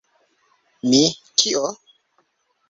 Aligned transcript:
Mi... 0.93 1.01
kio? 1.43 1.63